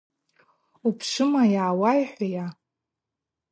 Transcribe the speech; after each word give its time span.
Упшвыма 0.87 1.43
йгӏауайхӏвхйа? 1.51 2.45